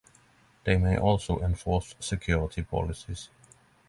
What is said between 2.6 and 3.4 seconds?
policies.